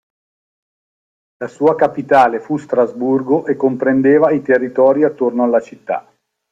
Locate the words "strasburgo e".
2.57-3.55